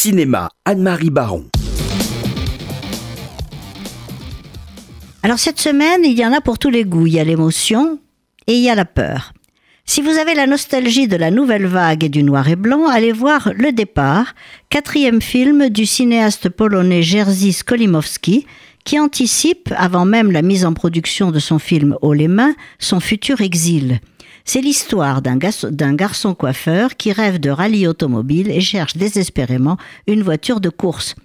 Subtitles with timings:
[0.00, 1.46] Cinéma, Anne-Marie Baron.
[5.24, 7.08] Alors cette semaine, il y en a pour tous les goûts.
[7.08, 7.98] Il y a l'émotion
[8.46, 9.32] et il y a la peur.
[9.84, 13.10] Si vous avez la nostalgie de la nouvelle vague et du noir et blanc, allez
[13.10, 14.36] voir Le Départ,
[14.70, 18.46] quatrième film du cinéaste polonais Jerzy Skolimowski,
[18.84, 23.00] qui anticipe, avant même la mise en production de son film Haut les mains, son
[23.00, 23.98] futur exil.
[24.50, 25.36] C'est l'histoire d'un
[25.94, 29.76] garçon coiffeur qui rêve de rallye automobile et cherche désespérément
[30.06, 31.16] une voiture de course.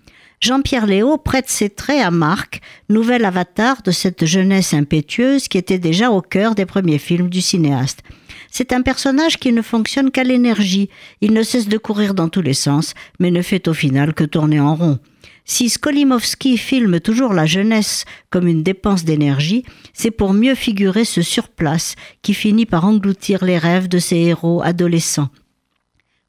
[0.41, 2.59] Jean-Pierre Léo prête ses traits à Marc,
[2.89, 7.39] nouvel avatar de cette jeunesse impétueuse qui était déjà au cœur des premiers films du
[7.39, 8.01] cinéaste.
[8.51, 10.89] C'est un personnage qui ne fonctionne qu'à l'énergie.
[11.21, 14.25] Il ne cesse de courir dans tous les sens, mais ne fait au final que
[14.25, 14.99] tourner en rond.
[15.45, 21.21] Si Skolimowski filme toujours la jeunesse comme une dépense d'énergie, c'est pour mieux figurer ce
[21.21, 25.29] surplace qui finit par engloutir les rêves de ses héros adolescents.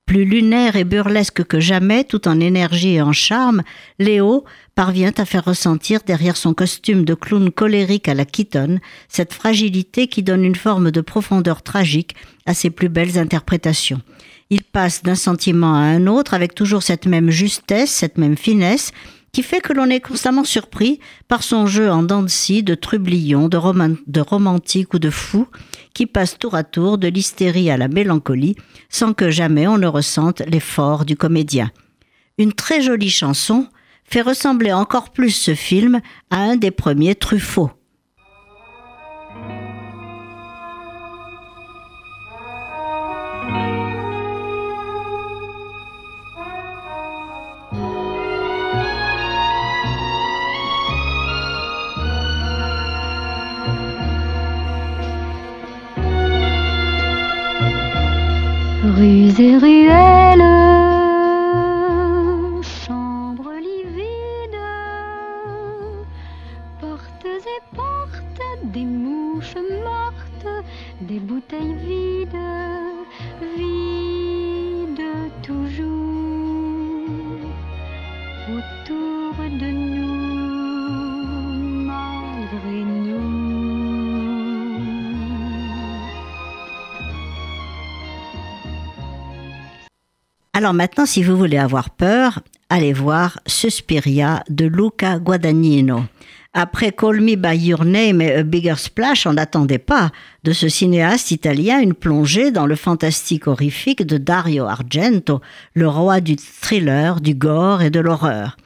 [0.06, 3.62] Plus lunaire et burlesque que jamais, tout en énergie et en charme,
[3.98, 4.44] Léo
[4.74, 10.06] parvient à faire ressentir derrière son costume de clown colérique à la Keaton cette fragilité
[10.06, 14.02] qui donne une forme de profondeur tragique à ses plus belles interprétations.
[14.50, 18.92] Il passe d'un sentiment à un autre avec toujours cette même justesse, cette même finesse,
[19.34, 23.48] qui fait que l'on est constamment surpris par son jeu en dents de de trublion,
[23.48, 23.58] de,
[24.06, 25.48] de romantique ou de fou,
[25.92, 28.54] qui passe tour à tour de l'hystérie à la mélancolie,
[28.88, 31.72] sans que jamais on ne ressente l'effort du comédien.
[32.38, 33.66] Une très jolie chanson
[34.04, 37.70] fait ressembler encore plus ce film à un des premiers Truffaut.
[58.96, 60.50] Rues et ruelles,
[62.62, 64.62] chambres livides,
[66.80, 70.48] portes et portes, des mouches mortes,
[71.00, 72.44] des bouteilles vides,
[73.56, 75.08] vides
[75.42, 75.94] toujours.
[78.56, 80.13] Autour de nous,
[90.56, 92.38] Alors maintenant, si vous voulez avoir peur,
[92.70, 96.04] allez voir Suspiria de Luca Guadagnino.
[96.52, 100.12] Après Call Me By Your Name et A Bigger Splash, on n'attendait pas
[100.44, 105.40] de ce cinéaste italien une plongée dans le fantastique horrifique de Dario Argento,
[105.74, 108.56] le roi du thriller, du gore et de l'horreur.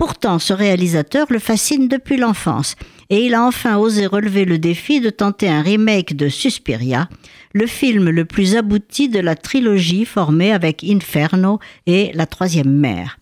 [0.00, 2.74] Pourtant, ce réalisateur le fascine depuis l'enfance,
[3.10, 7.10] et il a enfin osé relever le défi de tenter un remake de Suspiria,
[7.52, 13.18] le film le plus abouti de la trilogie formée avec Inferno et La Troisième Mère.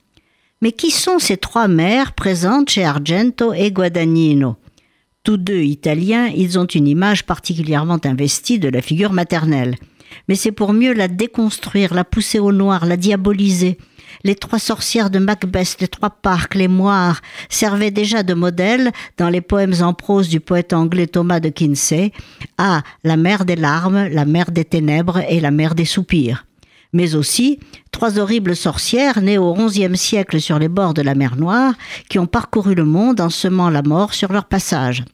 [0.62, 4.54] Mais qui sont ces trois mères présentes chez Argento et Guadagnino?
[5.24, 9.74] Tous deux italiens, ils ont une image particulièrement investie de la figure maternelle.
[10.28, 13.78] Mais c'est pour mieux la déconstruire, la pousser au noir, la diaboliser.
[14.24, 19.28] Les trois sorcières de Macbeth, les trois parcs, les moires, servaient déjà de modèle dans
[19.28, 22.12] les poèmes en prose du poète anglais Thomas de Kinsey
[22.56, 26.46] à la mer des larmes, la mer des ténèbres et la mer des soupirs.
[26.92, 27.60] Mais aussi
[27.92, 31.74] trois horribles sorcières nées au XIe siècle sur les bords de la mer Noire
[32.08, 35.04] qui ont parcouru le monde en semant la mort sur leur passage.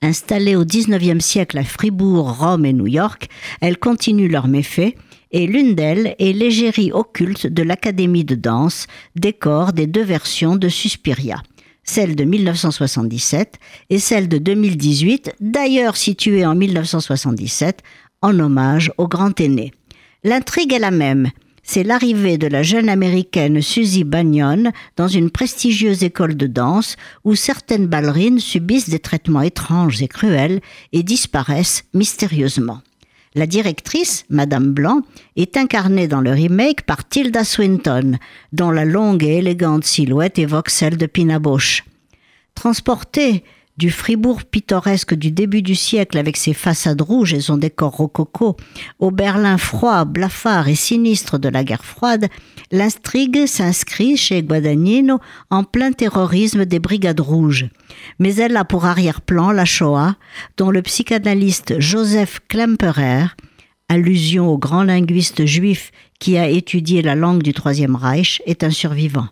[0.00, 3.28] Installées au XIXe siècle à Fribourg, Rome et New York,
[3.60, 4.94] elles continuent leurs méfaits
[5.32, 8.86] et l'une d'elles est l'égérie occulte de l'Académie de danse,
[9.16, 11.42] décor des deux versions de Suspiria,
[11.82, 13.56] celle de 1977
[13.90, 17.82] et celle de 2018, d'ailleurs située en 1977,
[18.22, 19.72] en hommage au grand aîné.
[20.22, 21.30] L'intrigue est la même.
[21.70, 27.34] C'est l'arrivée de la jeune américaine Suzy Bagnon dans une prestigieuse école de danse où
[27.34, 30.62] certaines ballerines subissent des traitements étranges et cruels
[30.94, 32.80] et disparaissent mystérieusement.
[33.34, 35.02] La directrice, Madame Blanc,
[35.36, 38.16] est incarnée dans le remake par Tilda Swinton,
[38.54, 41.84] dont la longue et élégante silhouette évoque celle de Pina Bausch.
[42.54, 43.44] Transportée
[43.78, 48.56] du Fribourg pittoresque du début du siècle avec ses façades rouges et son décor rococo,
[48.98, 52.26] au Berlin froid, blafard et sinistre de la guerre froide,
[52.72, 55.20] l'intrigue s'inscrit chez Guadagnino
[55.50, 57.68] en plein terrorisme des brigades rouges.
[58.18, 60.16] Mais elle a pour arrière-plan la Shoah,
[60.56, 63.26] dont le psychanalyste Joseph Klemperer,
[63.88, 68.70] allusion au grand linguiste juif qui a étudié la langue du Troisième Reich, est un
[68.70, 69.28] survivant.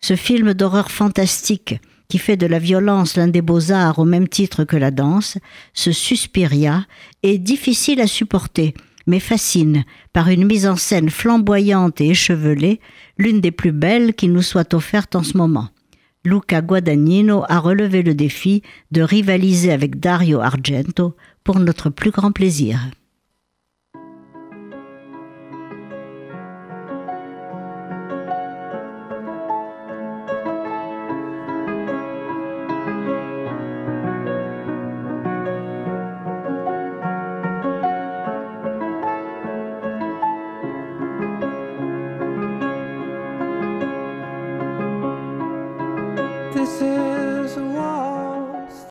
[0.00, 4.64] Ce film d'horreur fantastique, qui fait de la violence l'un des beaux-arts au même titre
[4.64, 5.38] que la danse,
[5.74, 6.86] ce Suspiria,
[7.22, 8.74] est difficile à supporter,
[9.06, 12.80] mais fascine par une mise en scène flamboyante et échevelée,
[13.18, 15.68] l'une des plus belles qui nous soit offerte en ce moment.
[16.24, 21.14] Luca Guadagnino a relevé le défi de rivaliser avec Dario Argento
[21.44, 22.80] pour notre plus grand plaisir.